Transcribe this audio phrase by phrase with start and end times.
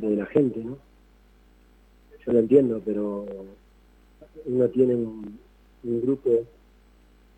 [0.00, 0.78] de la gente, ¿no?
[2.24, 3.26] Yo lo entiendo, pero
[4.44, 5.38] uno tiene un,
[5.84, 6.30] grupo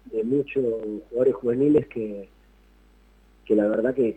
[0.07, 0.65] de muchos
[1.11, 2.29] jugadores juveniles que,
[3.45, 4.15] que la verdad que,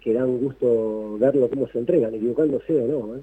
[0.00, 3.22] que, dan gusto verlo cómo se entregan, equivocándose o no, ¿eh?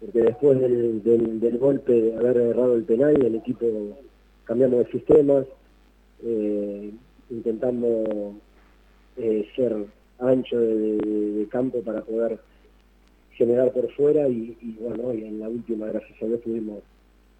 [0.00, 3.66] porque después del, del, golpe de haber errado el penal, el equipo
[4.44, 5.46] cambiamos de sistemas,
[6.22, 6.92] eh,
[7.30, 8.34] intentamos
[9.16, 9.86] eh, ser
[10.18, 12.38] ancho de, campo para poder
[13.38, 16.82] generar por fuera y, bueno, y en la última, gracias a Dios, pudimos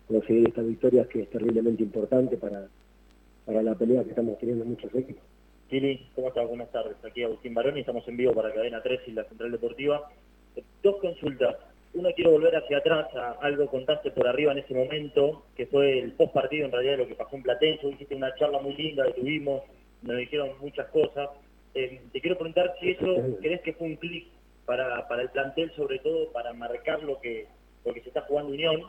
[0.06, 2.68] conseguir esta victoria que es terriblemente importante para,
[3.44, 5.22] para la pelea que estamos teniendo muchos equipos.
[6.14, 6.48] ¿cómo estás?
[6.48, 6.96] Buenas tardes.
[7.04, 10.08] Aquí Agustín Barón y estamos en vivo para Cadena 3 y la Central Deportiva.
[10.82, 11.56] Dos consultas.
[11.92, 15.98] Una, quiero volver hacia atrás a algo contaste por arriba en ese momento, que fue
[15.98, 17.88] el post partido en realidad de lo que pasó en Platense.
[17.88, 19.62] Hiciste una charla muy linda que tuvimos,
[20.02, 21.28] nos dijeron muchas cosas.
[21.74, 24.28] Eh, te quiero preguntar si eso crees que fue un clic
[24.68, 27.46] para, para el plantel, sobre todo para marcar lo que,
[27.86, 28.82] lo que se está jugando Unión.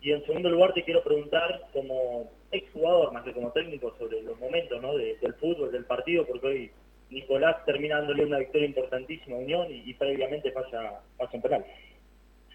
[0.00, 4.38] Y en segundo lugar te quiero preguntar como exjugador más que como técnico sobre los
[4.38, 4.96] momentos ¿no?
[4.96, 6.70] del fútbol, del partido, porque hoy
[7.10, 11.64] Nicolás termina dándole una victoria importantísima a Unión y, previamente pasa, pasa un penal.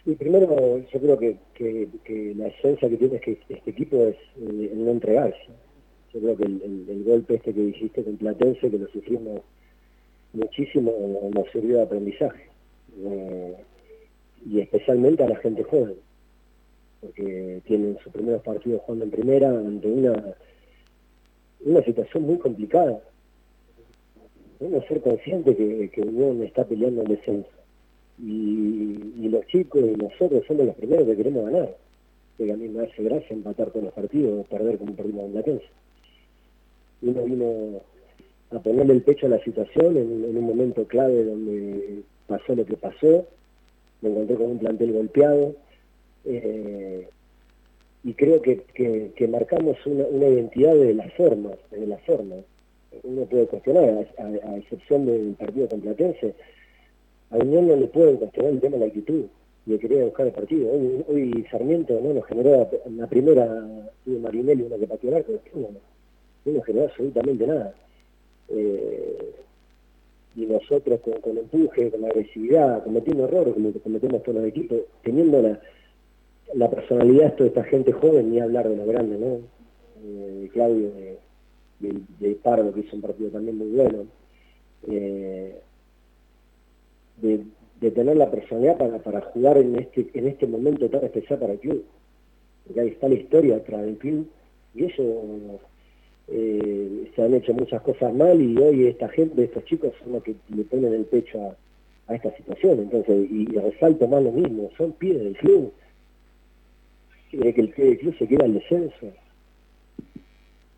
[0.06, 4.70] Sí, primero yo creo que, que, la esencia que tiene este, este equipo es eh,
[4.72, 5.48] el no entregarse.
[6.14, 9.42] Yo creo que el, golpe este que dijiste con Platense, que lo sufrimos
[10.32, 12.53] muchísimo, nos sirvió de aprendizaje.
[13.00, 13.56] Eh,
[14.46, 15.96] y especialmente a la gente joven,
[17.02, 20.36] porque tienen sus primeros partidos jugando en primera ante una,
[21.62, 23.02] una situación muy complicada.
[24.60, 27.50] Uno ser consciente que, que Unión está peleando el descenso.
[28.20, 31.76] Y, los chicos y nosotros somos los primeros que queremos ganar.
[32.38, 35.44] Que a mí me hace gracia empatar con los partidos perder como perdimos en la
[37.02, 37.82] Uno vino
[38.52, 42.78] a ponerle el pecho a la situación en, un momento clave donde pasó lo que
[42.78, 43.26] pasó,
[44.02, 45.56] me encontré con un plantel golpeado,
[46.26, 47.08] eh,
[48.04, 48.64] y creo que,
[49.16, 52.40] que, marcamos una, identidad de las formas, de las formas.
[53.04, 56.34] Uno puede cuestionar, a, excepción del partido con Platense,
[57.32, 59.26] a Unión no le pueden cuestionar el tema de la actitud
[59.66, 60.70] y de querer buscar el partido.
[61.08, 63.46] Hoy, Sarmiento no nos generó en la primera,
[64.04, 65.70] tuvo Marinelli una que pateó el no,
[66.46, 67.74] no generó absolutamente nada.
[68.50, 69.34] Eh,
[70.36, 75.42] y nosotros con, con, empuje, con agresividad, cometiendo errores como cometemos todos los equipos, teniendo
[75.42, 75.60] la,
[76.54, 79.40] la personalidad de esta gente joven, ni hablar de lo grande, ¿no?
[80.06, 81.18] Eh, Claudio de,
[82.20, 84.06] de, Pardo, que hizo un partido también muy bueno.
[84.88, 85.60] Eh,
[87.22, 87.44] de,
[87.80, 91.54] de, tener la personalidad para, para jugar en este, en este momento tan especial para
[91.54, 91.86] el club.
[92.66, 94.28] Porque ahí está la historia atrás del club
[94.74, 95.04] y eso
[96.28, 100.24] eh, se han hecho muchas cosas mal y hoy esta gente, estos chicos son los
[100.24, 101.56] que le ponen el pecho
[102.08, 102.80] a, esta situación.
[102.80, 105.74] Entonces, y, resalto más lo mismo, son pies del club.
[107.32, 109.12] Quiere que el del club se quiera al descenso.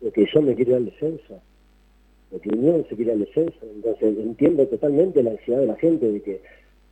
[0.00, 1.40] Lo que yo me quiero al descenso.
[2.30, 3.58] Lo que Unión se quiere al descenso.
[3.62, 6.40] Entonces, entiendo totalmente la ansiedad de la gente de que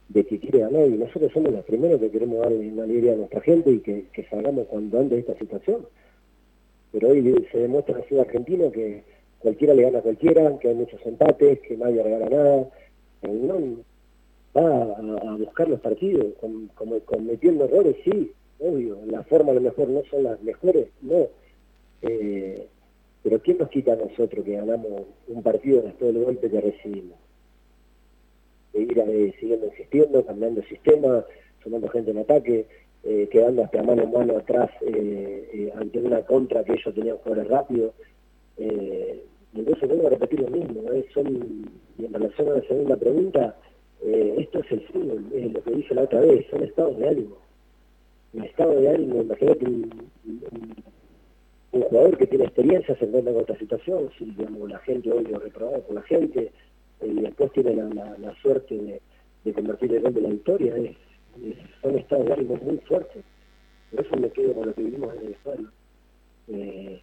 [0.09, 3.17] de que quiere ganar y nosotros somos los primeros que queremos dar una alegría a
[3.17, 5.87] nuestra gente y que, que salgamos cuando antes de esta situación
[6.95, 9.03] pero hoy se demuestra en el fútbol argentino que
[9.41, 12.71] cualquiera le gana a cualquiera, que hay muchos empates, que nadie regala nada.
[13.23, 13.85] no
[14.57, 18.97] va a, buscar los partidos, como cometiendo errores, sí, obvio.
[19.07, 21.27] La forma a lo mejor no son las mejores, no.
[22.03, 22.69] Eh,
[23.25, 27.19] pero ¿quién nos quita a nosotros que ganamos un partido después del golpe que recibimos?
[28.73, 29.05] De ir a,
[29.41, 31.25] siguiendo insistiendo, cambiando el sistema,
[31.61, 32.67] sumando gente en ataque,
[33.07, 37.19] eh, quedando hasta mano en mano atrás eh, eh, ante una contra que ellos tenían
[37.19, 37.93] jugadores rápidos.
[38.57, 40.83] entonces vengo a repetir lo mismo,
[41.13, 43.57] son, y en relación a la segunda pregunta,
[44.03, 45.23] esto es el fútbol,
[45.53, 47.37] lo que dije la otra vez, son estados de ánimo.
[48.33, 50.11] Un estado de ánimo, imagínate un,
[51.73, 55.25] un, jugador que tiene experiencia se encuentra con esta situación, si digamos, la gente hoy
[55.25, 56.51] lo reprobado por la gente,
[57.03, 59.01] y después tiene la, suerte de,
[59.45, 60.97] de convertir el gol de la victoria, es
[61.83, 63.25] son estados de muy fuertes.
[63.91, 65.71] Por eso me quedo con lo que vivimos en el vestuario,
[66.49, 67.01] eh,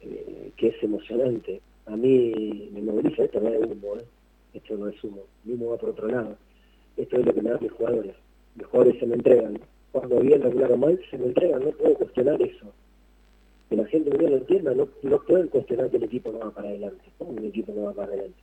[0.00, 1.60] eh, que es emocionante.
[1.86, 4.04] A mí me moviliza, esto no es humo, ¿eh?
[4.54, 6.36] esto no es humo, el humo va por otro lado.
[6.96, 8.14] Esto es lo que me dan mis jugadores.
[8.54, 9.58] Mis jugadores se me entregan.
[9.90, 12.66] Cuando bien, regular o mal, se me entregan, no puedo cuestionar eso.
[13.68, 16.50] Que la gente no lo entienda, no, no pueden cuestionar que el equipo no va
[16.50, 17.04] para adelante.
[17.18, 18.38] ¿Cómo un equipo no va para adelante?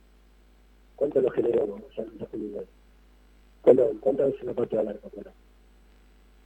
[0.96, 1.64] ¿Cuánto lo generó?
[1.64, 2.04] O sea,
[3.62, 5.34] ¿Cuándo, ¿cuándo es una parte de la recuperación?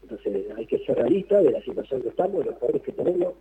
[0.02, 3.34] Entonces hay que ser realista de la situación que estamos, de los jugadores que tenemos,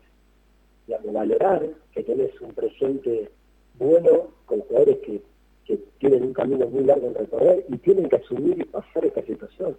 [0.87, 3.29] digamos, valorar que tenés un presente
[3.77, 5.21] bueno con jugadores que,
[5.97, 9.77] tienen un camino muy largo en recorrer y tienen que asumir y pasar esta situación.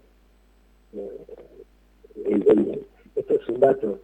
[0.95, 2.81] Eh,
[3.15, 3.99] esto es un dato.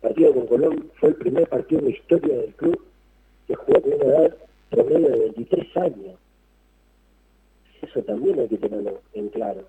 [0.00, 2.80] El partido con Colón fue el primer partido en la historia del club
[3.48, 4.36] que jugó con una edad
[4.70, 6.18] promedio de 23 años.
[7.88, 9.62] Eso también hay que tenerlo en claro,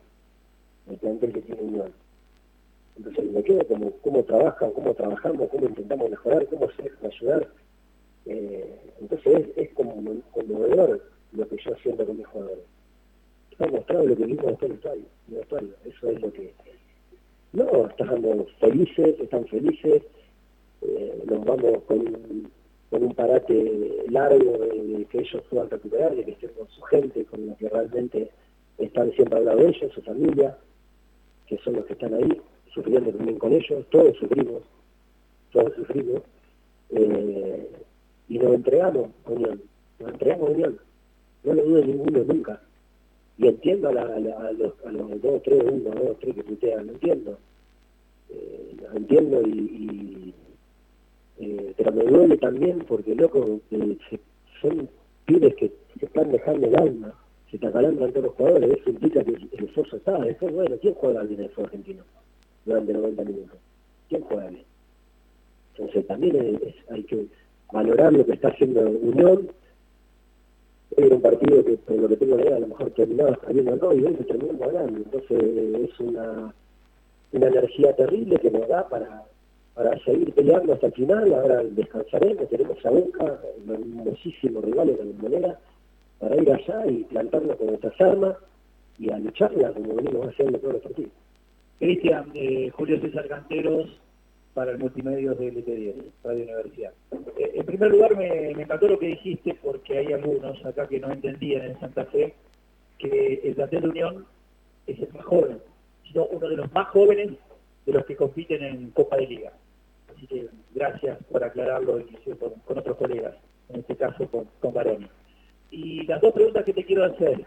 [0.89, 1.94] el plantel que tiene Unión.
[2.98, 7.48] Entonces me quedo como cómo trabajan, cómo trabajamos, cómo intentamos mejorar, cómo se ayudar.
[8.25, 9.94] Eh, entonces es, es como
[10.31, 11.01] conmovedor
[11.31, 12.66] lo que yo siento con mis jugadores.
[13.51, 16.54] Está mostrado lo que vimos en el vestuario, Eso es lo que...
[17.54, 20.04] No, estamos felices, están felices,
[20.81, 22.51] eh, nos vamos con,
[22.89, 27.25] con un parate largo de, que ellos puedan recuperar, de que estén con su gente,
[27.25, 28.30] con los que realmente
[28.77, 30.57] están siempre al lado de ellos, su familia,
[31.47, 32.41] que son los que están ahí
[32.74, 34.63] sufriendo también con ellos, todos sufrimos,
[35.51, 36.21] todos sufrimos,
[36.91, 37.69] eh,
[38.27, 39.62] y nos entregamos Unión,
[40.00, 40.80] nos entregamos Unión,
[41.44, 42.62] no lo dude ninguno nunca.
[43.38, 47.38] Y entiendo a, los, a los dos, tres, uno, dos, tres que putean, lo entiendo.
[48.30, 50.28] Eh, entiendo y,
[51.39, 53.59] eh, pero me duele también porque loco
[54.62, 54.89] son
[55.25, 57.13] pibes que se están dejando el alma
[57.50, 60.94] se te acalantan todos los jugadores eso implica que el esfuerzo está después bueno ¿quién
[60.94, 62.03] juega bien el argentino?
[62.69, 63.59] durante 90 minutos.
[64.07, 64.63] ¿Quién juega bien?
[65.75, 66.59] Entonces también
[66.89, 67.27] hay que
[67.71, 69.50] valorar lo que está haciendo Unión.
[70.97, 73.94] Era un partido que, por lo que tengo idea, a lo mejor terminaba saliendo acá
[73.94, 74.97] y hoy se terminó ganando.
[74.97, 76.53] Entonces es una,
[77.31, 79.24] una energía terrible que nos da para,
[79.79, 81.33] para seguir peleando hasta el final.
[81.33, 85.59] Ahora descansaremos, tenemos a Boca, muchísimos rivales de la manera,
[86.19, 88.35] para ir allá y plantarnos con nuestras armas
[88.97, 91.11] y a lucharla como venimos haciendo todos los partidos.
[91.79, 93.87] Cristian, eh, Julio César Canteros,
[94.53, 95.95] para el multimedia de LT10,
[96.25, 96.91] Radio Universidad.
[97.37, 101.09] Eh, en primer lugar, me, encantó lo que dijiste, porque hay algunos acá que no
[101.09, 102.33] entendían en Santa Fe
[102.97, 104.25] que el plantel de Unión
[104.87, 105.59] es el más joven,
[106.05, 107.29] sino uno de los más jóvenes
[107.85, 109.53] de los que compiten en Copa de Liga.
[110.19, 112.04] Así que gracias por aclararlo
[112.66, 113.36] con, otros colegas,
[113.69, 115.07] en este caso con, con Baroni.
[115.71, 117.45] Y las dos preguntas que te quiero hacer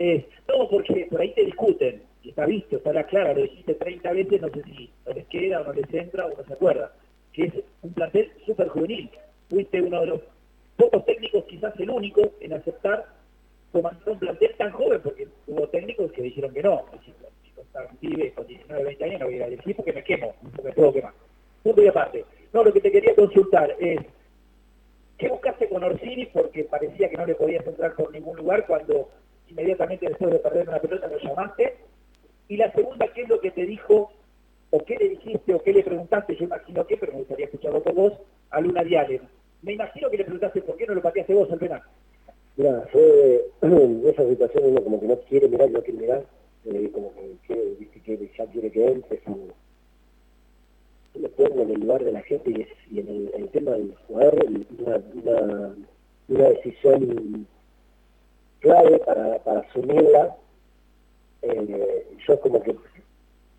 [0.00, 4.12] es, no, porque por ahí te discuten, está visto, está la clara, lo dijiste 30
[4.12, 6.92] veces, no sé si no les queda o no les entra o no se acuerda,
[7.32, 9.10] que es un plantel súper juvenil.
[9.48, 10.20] Fuiste uno de los
[10.76, 13.06] pocos técnicos, quizás el único, en aceptar
[13.70, 17.12] comandar un plantel tan joven, porque hubo técnicos que dijeron que no, si
[18.32, 21.12] con 19, 20 años no voy a decir porque me quemo, porque me puedo quemar.
[21.88, 22.24] Aparte.
[22.52, 24.00] No, lo que te quería consultar es,
[25.18, 26.26] ¿qué buscaste con Orsini?
[26.26, 29.08] Porque parecía que no le podías entrar por ningún lugar cuando
[29.48, 31.76] inmediatamente después de perder una pelota lo llamaste
[32.48, 34.10] y la segunda, ¿qué es lo que te dijo,
[34.70, 36.36] o qué le dijiste, o qué le preguntaste?
[36.36, 38.12] Yo imagino que, pero me gustaría escucharlo por vos,
[38.50, 39.20] a Luna Diales.
[39.60, 41.82] Me imagino que le preguntaste por qué no lo pateaste vos al penal.
[42.56, 46.24] Mira, esa situación uno como que no quiere mirar, no quiere mirar,
[46.64, 49.20] eh, como que que ya quiere que entre,
[51.38, 52.50] en el lugar de la gente
[52.90, 54.44] y, en el, tema del jugador
[54.78, 55.74] una,
[56.28, 57.46] una, decisión
[58.60, 60.36] clave para, para asumirla.
[61.42, 62.74] Eh, yo como que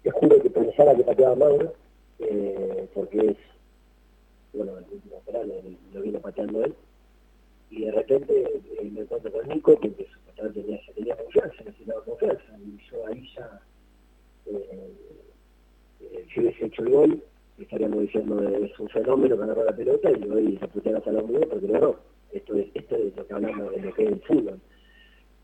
[0.04, 1.74] te juro que pensaba que pateaba Mauro,
[2.20, 3.38] eh, porque es,
[4.54, 5.52] bueno, el último penal
[5.94, 6.76] lo, vino pateando él,
[7.70, 12.58] y de repente eh, me encuentro con Nico, que supuestamente tenía, tenía confianza, necesitaba confianza,
[12.60, 13.62] y yo ahí ya,
[14.48, 14.94] eh,
[16.02, 17.24] eh, si hubiese hecho el gol,
[17.64, 21.22] estaríamos diciendo es un fenómeno que agarró la pelota y hoy la putear hasta la
[21.22, 21.96] mujer porque no,
[22.32, 24.60] esto es, esto es lo que hablamos de lo que es el fútbol.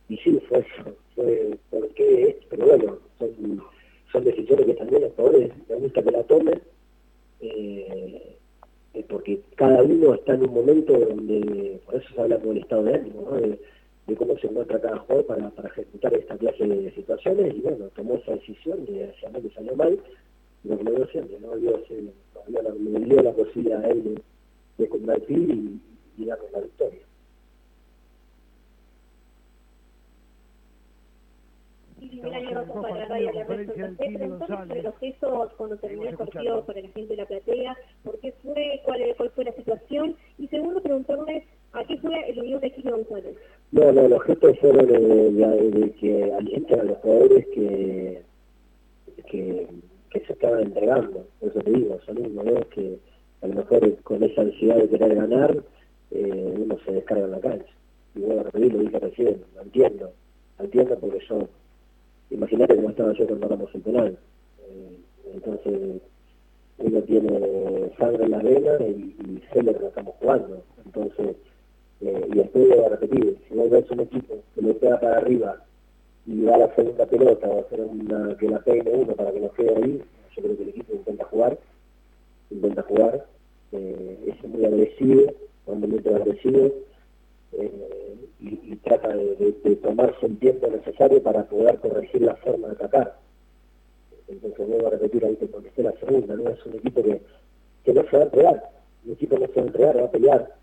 [0.07, 3.63] Y sí, fue eso, fue porque, pero bueno, son,
[4.11, 6.61] son decisiones que también los jugadores me gusta que la tomen,
[7.41, 8.37] eh,
[8.93, 12.59] eh, porque cada uno está en un momento donde, por eso se habla con el
[12.59, 16.91] estado de ánimo, de, cómo se encuentra cada jugador para, para ejecutar esta clase de
[16.91, 19.99] situaciones, y bueno, tomó esa decisión, de hacia que salió mal,
[20.65, 21.55] lo que lo dio siempre, ¿no?
[21.57, 21.79] Dio,
[22.79, 24.21] me dio la posibilidad a él de,
[24.77, 25.81] de convertir y,
[26.17, 27.01] y darle la victoria.
[32.81, 33.45] para Radio La
[34.81, 39.01] procesos cuando terminó el partido para la gente de la platea, por qué fue, cuál,
[39.17, 43.35] cuál fue la situación, y segundo preguntarle a qué fue el unión de Gil González.
[43.71, 48.23] No, no, los gestos fueron de, de, de que alientan a los jugadores que,
[50.61, 52.97] entregando, por eso te digo, son unos que
[53.41, 55.63] a lo mejor con esa ansiedad de querer ganar,
[56.11, 57.73] eh, uno se descarga en la cancha.
[58.15, 60.11] Y bueno, lo dije recién, lo entiendo,
[60.57, 61.47] lo entiendo porque yo
[62.29, 64.17] imagínate cómo estaba yo cuando hagamos el penal.
[64.67, 64.99] Eh,
[65.33, 66.01] entonces,
[66.77, 70.63] uno tiene sangre en la vena y, y sé lo que estamos jugando.
[70.85, 71.35] Entonces,
[72.01, 75.17] eh, y después voy a repetir, si vos ves un equipo que le pega para
[75.17, 75.61] arriba
[76.25, 79.51] y da la segunda pelota o hacer una, que la pegue uno para que no
[79.51, 80.01] quede ahí,
[80.35, 81.57] yo creo que el equipo intenta jugar
[82.49, 83.25] intenta jugar,
[83.71, 85.33] eh, es muy agresivo,
[85.65, 86.71] cuando muy agresivo,
[87.53, 89.51] eh, y, trata de,
[89.81, 93.17] tomarse el tiempo necesario para poder corregir la forma de atacar.
[94.27, 96.49] Entonces vuelvo a repetir ahí que contesté la segunda, ¿no?
[96.49, 97.21] Es un equipo que,
[97.83, 98.71] que no se va a entregar,
[99.05, 100.55] un equipo no se va a entregar, va a pelear,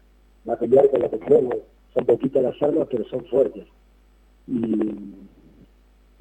[0.49, 1.57] va a pelear con lo que tenemos,
[1.95, 3.64] son poquitas las armas pero son fuertes.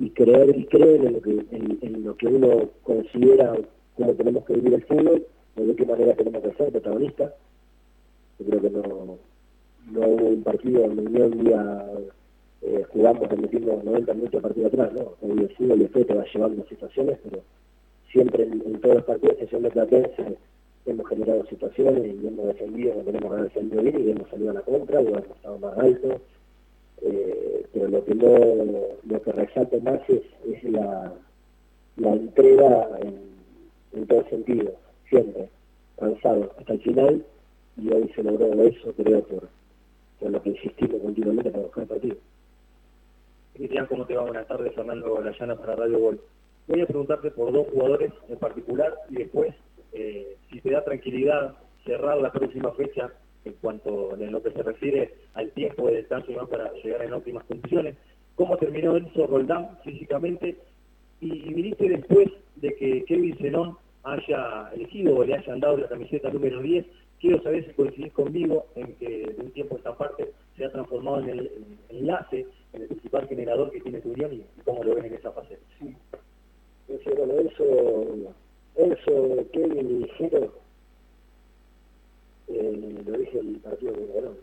[0.01, 3.53] Y creer y creer en lo que en, lo que uno considera
[3.96, 7.34] cómo tenemos que vivir el fútbol, de qué manera tenemos que ser protagonistas.
[8.39, 9.17] Yo creo que no,
[9.91, 11.86] no hubo un partido donde un día
[12.63, 15.13] eh, jugamos, metimos 90 minutos partido atrás, ¿no?
[15.22, 17.43] El fútbol te va llevando situaciones, pero
[18.12, 20.38] siempre en, todos los partidos, sesión de Platense,
[20.88, 24.62] hemos generado situaciones y hemos defendido, no tenemos defendido bien y hemos salido a la
[24.62, 26.22] contra, o hemos estado más alto.
[27.03, 28.38] Eh, pero lo que no,
[29.03, 31.13] lo que resalta más es, es la,
[31.98, 33.20] la entrega en,
[33.93, 34.74] en todo sentido,
[35.10, 35.50] siempre,
[36.00, 37.25] avanzado hasta el final,
[37.77, 39.50] y hoy se logró eso, creo, por,
[40.20, 42.15] por lo que insistimos continuamente para buscar el partido.
[43.53, 44.24] Cristian, ¿cómo te va?
[44.24, 46.22] Buenas tardes, Fernando Layana para Radio Gol.
[46.67, 49.55] Voy a preguntarte por dos jugadores en particular y después,
[49.93, 53.12] eh, si te da tranquilidad cerrar la próxima fecha
[53.45, 57.43] en cuanto en lo que se refiere al tiempo de descanso para llegar en óptimas
[57.45, 57.95] condiciones.
[58.36, 60.57] ¿Cómo terminó Enzo Roldán físicamente?
[61.19, 66.29] Y, viniste después de que Kevin Zenón haya elegido o le hayan dado la camiseta
[66.29, 66.86] número 10
[67.21, 70.71] Quiero saber si coincidís conmigo en que de un tiempo a esta parte se ha
[70.71, 71.51] transformado en el,
[71.89, 75.31] enlace, en el principal generador que tiene tu unión y, cómo lo ven en esa
[75.31, 75.60] fase.
[75.77, 75.95] Sí.
[77.15, 78.33] bueno, eso,
[78.75, 80.19] eso Kevin y
[82.53, 84.38] eh, lo dije el partido de Verón.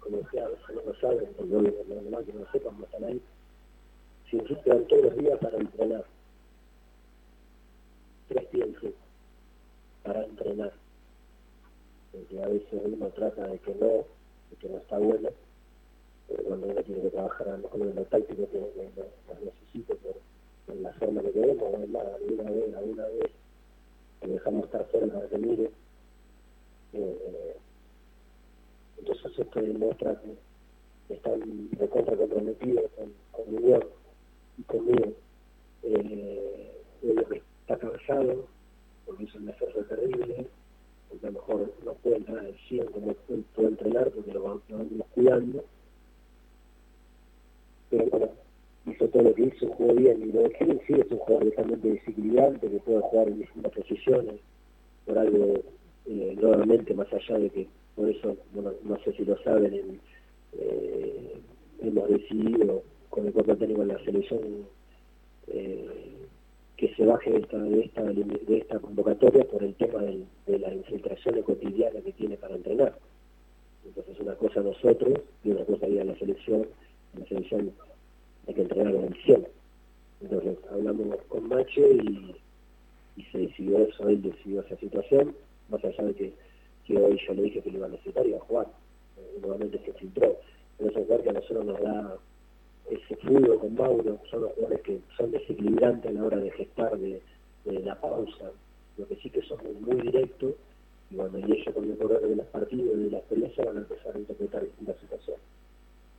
[0.00, 3.20] como ya no lo saben, porque lo que no sepan, no están ahí,
[4.30, 6.04] se insisten todos los días para entrenar.
[8.28, 8.68] Tres días
[10.02, 10.72] para entrenar
[12.12, 15.28] porque a veces uno trata de que no, de que no está bueno,
[16.28, 19.96] pero cuando uno tiene que trabajar a lo mejor en lo táctico que, lo necesito
[19.96, 23.30] por, la forma que queremos, alguna vez, alguna vez
[24.20, 25.70] que dejamos estar fuera para que mire.
[26.92, 27.56] Eh,
[28.98, 33.84] entonces esto demuestra que están de contra comprometidos con, con Unión
[34.58, 35.12] y conmigo.
[35.82, 36.70] Eh,
[37.02, 38.46] lo que está cansado,
[39.06, 40.46] porque es un esfuerzo terrible,
[41.08, 44.62] porque a lo mejor no puede entrar al 100 como puede entrenar porque lo vamos
[45.14, 45.64] cuidando.
[47.88, 48.28] Pero bueno,
[48.86, 50.22] hizo todo lo que hizo, jugó bien.
[50.22, 53.72] Y lo de Kevin sí es un jugador totalmente desequilibrante que puede jugar en distintas
[53.72, 54.40] posiciones,
[55.06, 55.60] por algo
[56.06, 60.00] eh, nuevamente más allá de que, por eso, bueno, no sé si lo saben,
[60.52, 61.34] eh,
[61.82, 64.40] hemos decidido con el cuerpo técnico en la selección
[65.48, 65.88] eh,
[66.76, 70.72] que se baje de esta, de esta, de esta convocatoria por el tema de la
[70.72, 72.96] infiltración cotidiana que tiene para entrenar.
[73.84, 76.66] Entonces una cosa nosotros y una cosa la selección,
[77.18, 77.72] la selección
[78.46, 79.46] hay que entrenar en el.
[80.20, 82.34] Entonces hablamos con Macho y,
[83.16, 85.34] y se decidió eso, él decidió esa situación,
[85.70, 86.32] más allá de que,
[86.86, 88.66] que hoy yo le dije que lo iba a necesitar y iba a jugar.
[89.16, 90.36] Eh, nuevamente se filtró.
[90.78, 92.16] Pero es que a nosotros nos da
[92.90, 96.98] ese fútbol con Mauro, son los jugadores que son desequilibrantes a la hora de gestar
[96.98, 97.22] de,
[97.64, 98.50] la pausa,
[98.96, 100.54] lo que sí que son muy directos,
[101.10, 103.80] y y ellos con el correr de los partidos y de la experiencia van a
[103.80, 105.42] empezar a interpretar distintas situaciones.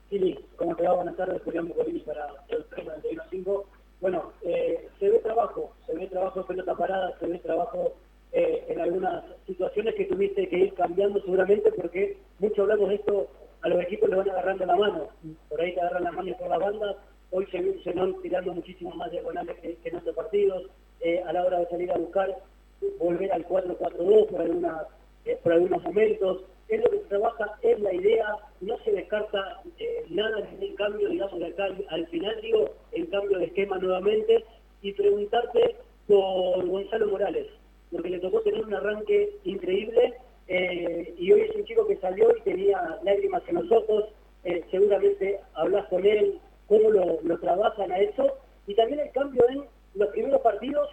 [0.09, 0.95] Sí, ¿cómo te va?
[0.95, 3.65] Buenas tardes, Julián Mucolini para el 395.
[4.01, 7.93] Bueno, eh, se ve trabajo, se ve trabajo en pelota parada, se ve trabajo
[8.33, 13.27] eh, en algunas situaciones que tuviste que ir cambiando seguramente porque mucho hablamos de esto
[13.61, 15.09] a los equipos les van agarrando la mano.
[15.49, 16.95] Por ahí te agarran la mano por la banda.
[17.31, 20.63] Hoy se, van tirando muchísimo más diagonales que, en otros partidos.
[21.01, 22.37] Eh, a la hora de salir a buscar,
[22.99, 24.87] volver al 4-4-2 por, algunas,
[25.25, 26.43] eh, por algunos momentos.
[26.69, 29.61] Es lo que se trabaja, es la idea, no se descarta
[30.09, 34.45] nada en cambio, digamos, de acá al final, digo, en cambio de esquema nuevamente,
[34.81, 35.75] y preguntarte
[36.07, 37.47] por Gonzalo Morales,
[37.91, 40.13] porque le tocó tener un arranque increíble
[40.47, 44.05] eh, y hoy es un chico que salió y tenía lágrimas en los ojos,
[44.43, 49.63] eh, seguramente hablas con él, cómo lo, trabajan a eso, y también el cambio en
[49.95, 50.89] los primeros partidos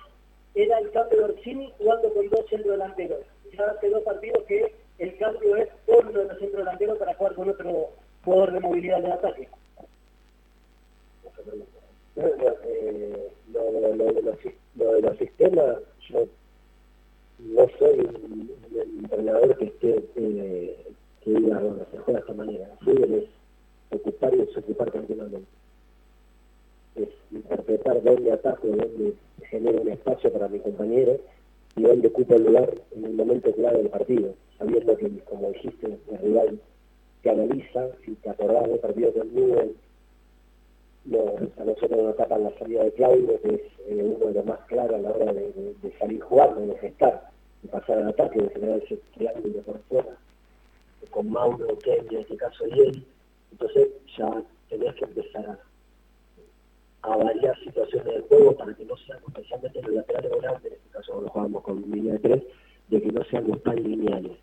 [0.54, 3.20] era el cambio de Orsini jugando con dos centrodelanteros.
[3.56, 7.34] Ya hace dos partidos que el cambio es por uno de los centrodelanteros para jugar
[7.34, 7.90] con otro
[8.24, 9.48] jugador de movilidad de ataque.
[12.16, 15.78] Eh, lo, lo de los sistemas,
[16.08, 16.26] yo
[17.38, 18.50] no soy un,
[19.02, 20.76] entrenador que esté eh,
[21.25, 22.68] diga, bueno, se juega de esta manera.
[22.73, 23.25] El fútbol es
[23.90, 25.49] ocupar y desocupar continuamente.
[26.97, 29.14] Es interpretar dónde ataco, dónde
[29.50, 31.18] genero un espacio para mi compañero
[31.76, 35.99] y dónde ocupa el lugar en el momento clave del partido, sabiendo que, como dijiste,
[36.11, 36.61] el rival
[37.23, 39.28] te analiza, si te acordás del partido con
[41.08, 41.20] No,
[41.56, 44.60] a nosotros nos tapan la salida de Claudio, que es eh, uno de los más
[44.66, 47.30] claros a la hora de, salir jugando, de gestar,
[47.62, 50.18] de pasar al ataque, de generar ese triángulo por fuera,
[51.10, 53.06] con Mauro, Ken, en este caso y él,
[53.52, 53.88] entonces
[54.18, 55.58] ya tenés que empezar
[57.02, 60.78] a, variar situaciones del juego para que no sean, especialmente en el lateral volantes, en
[60.78, 62.42] este caso cuando jugamos con línea de tres,
[62.88, 64.36] de que no seamos tan lineales.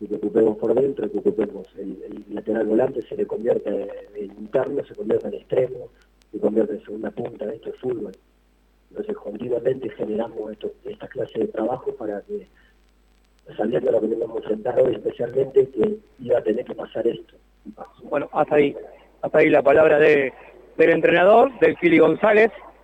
[0.00, 4.84] Y que ocupemos por dentro, que ocupemos el, lateral volante, se le convierte en interno,
[4.84, 5.88] se convierte en extremo,
[6.32, 8.12] se convierte en segunda punta, de esto es fútbol.
[8.90, 12.46] Entonces continuamente generamos esto, esta clase de trabajo para que,
[13.56, 17.34] sabiendo lo que tenemos que enfrentar hoy, especialmente que iba a tener que pasar esto.
[18.04, 18.74] Bueno, hasta ahí,
[19.20, 20.32] hasta ahí la palabra de,
[20.76, 22.50] del entrenador, del Fili González.